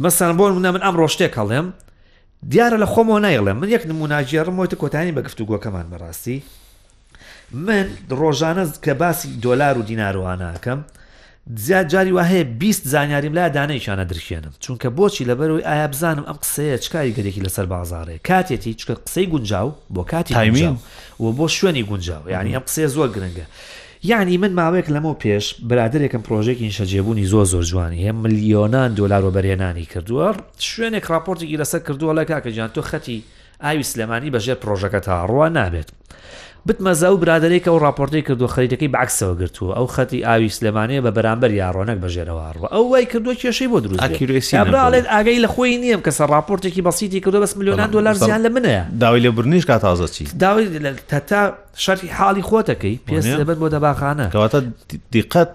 [0.04, 1.66] مەسان بۆ منە من ئەم ڕۆشتێک هەڵێم
[2.50, 6.38] دیارە لە خۆمەوە نایڵێ من یەک نموناجیێڕم وتە کۆتانی بە گفتوگوەکەمان بەڕاستی
[7.66, 7.86] من
[8.20, 10.80] ڕۆژانە کە باسی دۆلار و دیناروانەکەم
[11.66, 16.38] زیاد جاری وا هەیە بیست زانیاریم لا دانەیشانە درشێنم چونکە بۆچی لەبەرەوەی ئایا بزانم ئەم
[16.42, 20.76] قسەیە چکاری گەرێکی لەسەر بازارێ کاتێتی چکە قسەی گونجاو بۆ کاتی تایمین
[21.20, 23.46] و بۆ شوێنی گونجاو یعنی ئەم قسەیە زۆر گرنگە
[24.06, 29.86] یعنی من ماوەیەک لەمە پێش برادێکم پرۆژێکی شەجێبوونی زۆ زۆر جوانی هەیە ملیۆنان دۆلار وبەرێنانی
[29.92, 30.30] کردووە
[30.70, 33.22] شوێنێک راپۆرتێکی لەسەر کردووە لە کاکە جیان تۆ خەتی
[33.64, 35.90] ئاوی سلمانی بەژێر پرۆژەکە تا ڕوا نابێت
[36.68, 41.50] بتمەزە و برادێکە و راپۆرتی کردو خەریتەکەی باکسەوە گرتووە ئەو خەتی ئاوی سلمانەیە بە بەرامبەر
[41.60, 47.20] یاڕۆنەک بەژێرەوەڕوە ئەو وای کردو کێشەی بۆ دروستڵێت ئاگەی لە خۆی نییەم کەسە راپۆرتێکی بەسیتی
[47.24, 50.66] کردو بەس میلیۆنان دلار زیان لە منە داوای لە برنیش کا تازە چی داوای
[51.10, 51.42] تەتا
[51.84, 54.58] شەری حاڵی خۆتەکەی پێست لەبەر بۆ دەباخانە کەواتە
[55.14, 55.52] دیقەت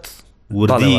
[0.59, 0.97] وردی.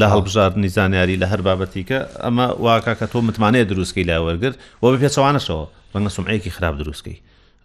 [0.00, 4.86] لە هەڵبژاردننی زانیاری لە هەر بابەتیکە ئەمە واکە کە تۆ متمانەیە دروستکەی لا وەرگر بۆ
[4.92, 7.18] بە پێچەوانەشەوە ڕەنگە سمعەیەکی خراپ دروستکەی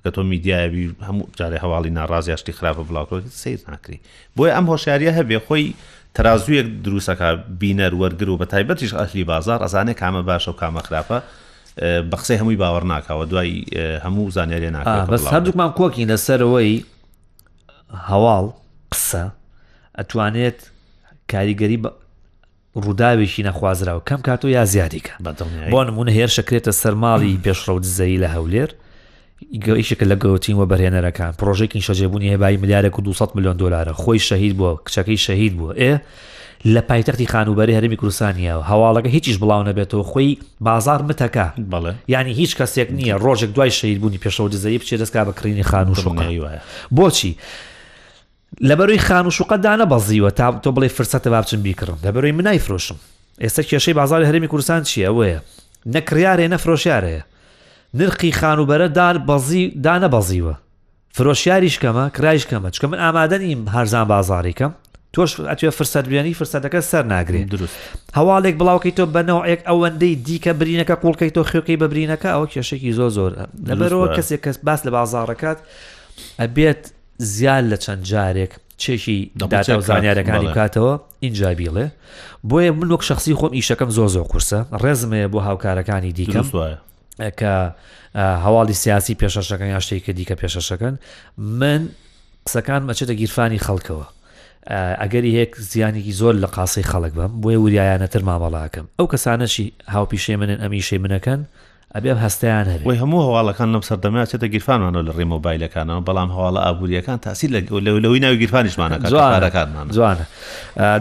[0.07, 3.99] کە تۆ میدیایوی هەموو جارێ هەواڵی ناڕازی یاشتی خراپە بڵاوکەوتی سیر ناکری
[4.37, 5.67] بۆیە ئەم هۆشیاریە هەبێ خۆی
[6.15, 7.29] تەازویەک دروستەکە
[7.61, 11.17] بینەر وەرگر و بە تایبەتیش ئەخلی بازار ئەزانێ کامە باشە و کامە خراپە
[12.11, 13.55] بە قسەی هەمووی باوەڕ ناکەوە دوای
[14.05, 16.75] هەموو زانانیێ ناکە بەس هەردووکمان کۆکی لەسەرەوەی
[18.09, 18.45] هەواڵ
[18.91, 19.23] قسە
[19.99, 20.59] ئەتوانێت
[21.31, 21.77] کاریگەری
[22.83, 25.15] ڕووداوێکی نەخوازراوە کەم کاتۆ یا زیادیکە
[25.73, 28.71] بۆ نمونە هێر شەکرێتە سەرماڵی پێشڕەوت زەی لە هەولێر
[29.65, 34.53] گەیشێکە لە گەوتین و بەرهێنەرەکان پرۆژێکی شەجێبوونی هێبایی ملیارێک و 200 میلیۆن دلارە خۆی شەهید
[34.59, 35.93] بووە کچەکەی شەهید بووە ئێ
[36.73, 40.29] لە پایتەختی خانوبەری هەرمی کوردستانیەوە هەواڵەکە هیچیش بڵاو نەبێتەوە خۆی
[40.65, 45.23] بازار متەکە بڵێ ینی هیچ کەسێک نییە ڕۆژێک دوای شەید بوونی پێشەوە دزایی بچێت دەستکا
[45.29, 46.61] بەکرینی خان و شوقایە
[46.97, 47.31] بۆچی
[48.69, 52.97] لەبەروی خان و شوقە دانە بەزیوە تا تۆ بڵێ فرسەتە بابچن بیکردم لەبەروی منای فرۆشم
[53.43, 55.39] ئێستا کێشەی بازاری هەرمی کوردستان چیە ئەوەیە
[55.95, 57.23] نەکریارێ نەفرۆشیارەیە
[57.97, 60.53] نرخی خانوبەرە دار بەزی دانەبەزیوە
[61.15, 64.71] فرۆشیاریش کەمە کرایش کەمە چکە من ئامادەنیم هەرزان بازاریکەم
[65.13, 67.75] تۆش ئەتوێ فرسەدبیێنی فرسەتەکە سەر ناگرێن دروست
[68.17, 73.07] هەواڵێک بڵاوکەی تۆ بەنەوەیەک ئەوەندەی دیکە برینەکە قوڵکەی تۆ خێکەی بە برینەکە ئەوە کێشێکی زۆ
[73.17, 73.31] زۆر
[73.69, 75.57] لەبەرەوە کەسێک کەس باس لە بازارەکەات
[76.41, 76.81] ئەبێت
[77.17, 81.85] زیاد لە چەند جارێک چێکی داتا و زانیارەکانی کاتەوە اینجا بیڵێ
[82.49, 86.45] بۆیە من وەک شخصی خۆم ئیشەکەم زۆ زۆ قورسە ڕێزمەیە بۆ هاوکارەکانی دیکەم
[87.19, 87.53] کە
[88.17, 90.93] هەواڵی سیاسی پێشەشەکەن یا شتێککە دیکە پێشەشەکەن
[91.37, 91.89] من
[92.47, 94.05] قسەکان مەچێتە گیرفانی خەڵکەوە
[95.01, 100.59] ئەگەری هەیەک زیانێکی زۆر لە قاسی خەڵک بم بۆیە وریایانەتر مامەڵاکەم ئەو کەسانەشی هاوپیشێ منن
[100.63, 101.41] ئەمیشێ منەکەن
[101.95, 107.17] ئەبێ هەستیان هەر وی هەموو هەواڵەکان لەم سەردەمە چێتە گیرفانانەوە لە ڕێمۆبایلەکانەوە بەڵام هەواڵە ئابوووریەکان
[107.19, 107.59] تاسی لە
[108.03, 110.25] لەوی ناوی گیرفانیشمانەکە جوانەکانمان جوانە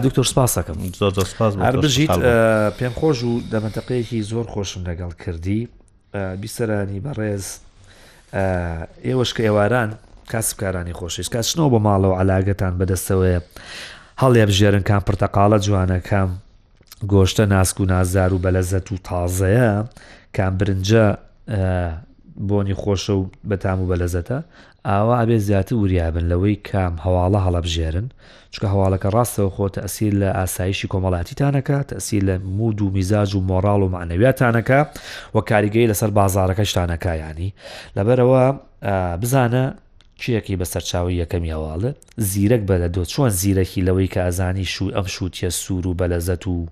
[0.05, 2.11] دکتۆر سپاسەکەم زۆر زۆر سپاس هەر بژیت
[2.79, 5.61] پێم خۆش و دەمەتەقەیەکی زۆر خۆشم لەگەڵ کردی
[6.41, 7.45] بیسەرانی بەڕێز
[9.07, 9.89] ئێوەش کە ئێواران
[10.31, 13.37] کاسبکارانی خۆشیش کاتچنەوە بۆ ماڵەوە علاگەتان بەدەستەوەی
[14.21, 16.29] هەڵێبژێرن کام پرتەقالە جوانەکەم
[17.13, 19.71] گۆشتە ناسک و نازار و بەلەزەت و تازەیە
[20.37, 21.05] کام برنجە
[22.39, 24.41] بۆنی خۆشە و بەتام و بەلەزەتە
[24.85, 28.05] ئاوا ئابێ زیاتر وریابن لەوەی کام هەواڵە هەڵەبژێرن
[28.53, 33.81] چکە هەواڵەکە ڕاستەوە خۆتە ئەسیر لە ئاسایشی کۆمەڵاتیتانەکە تەسیر لە مود و میزاج و مۆراڵ
[33.83, 34.79] و معنەویاتانەکە
[35.35, 37.53] وە کاریگەی لەسەر بازارەکەشتانەکە ینی
[37.97, 38.43] لەبەرەوە
[39.21, 39.63] بزانە
[40.21, 41.91] کێکی بەسەر چاوی یەکەمی هەواڵە
[42.29, 46.47] زیرەک بە لە دۆ چۆن زیرەکی لەوەی کە ئازانی شو ئەم شووتە سوور و بەلەزەت
[46.47, 46.65] و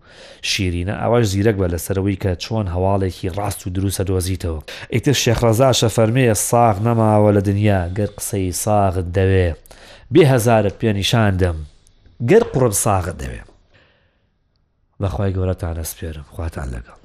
[0.49, 6.34] شیرینە ئەوەش زیرەک بە لەسەرەوەی کە چۆن هەواڵێکی ڕاست و دروسە دۆزیتەوە ئیتر شێخڕزاشە فەرمەیە
[6.49, 9.49] ساغ نەماوە لە دنیا گەر قسەی ساغت دەوێ
[10.13, 11.58] بێ هەزارت پێنیشان دەم
[12.29, 13.41] گەر قڕب ساغت دەوێ
[15.01, 17.05] بەخوای گەورەتان ئەسپێرم خواتان لەگەڵ